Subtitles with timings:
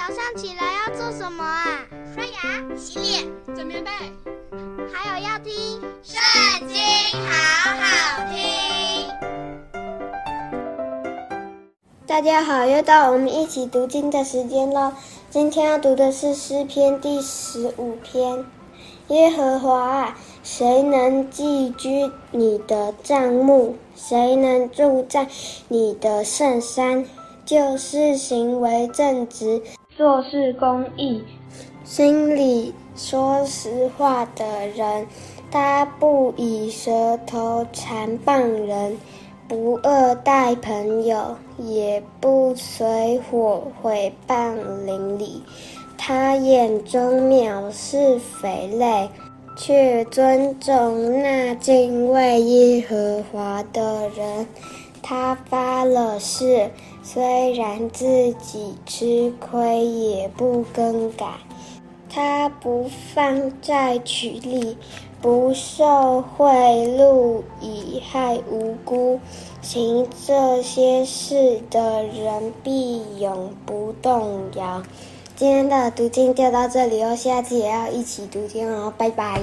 [0.00, 1.84] 早上起来要做什么啊？
[2.14, 3.90] 刷牙、洗脸、整棉被，
[4.90, 5.52] 还有要听
[6.02, 6.18] 《圣
[6.66, 6.78] 经》，
[7.28, 8.40] 好好听。
[12.06, 14.90] 大家好，又到我们一起读经的时间喽。
[15.28, 18.42] 今天要读的是诗篇第十五篇。
[19.08, 23.76] 耶和华啊，谁能寄居你的帐幕？
[23.94, 25.28] 谁能住在
[25.68, 27.04] 你的圣山？
[27.50, 29.60] 就是行为正直、
[29.96, 31.20] 做事公义、
[31.82, 35.04] 心里说实话的人。
[35.50, 38.96] 他不以舌头缠谤人，
[39.48, 45.42] 不恶待朋友，也不随火毁谤邻里。
[45.98, 49.10] 他眼中藐视匪类，
[49.56, 54.46] 却尊重那敬畏耶和华的人。
[55.02, 56.70] 他发了誓，
[57.02, 61.26] 虽然自己吃亏，也不更改。
[62.12, 64.76] 他不放债取利，
[65.22, 69.20] 不受贿赂以害无辜。
[69.62, 74.82] 行这些事的人必永不动摇。
[75.36, 79.40] 今天的读经就到这里哦，下次也要一起读经哦，拜拜。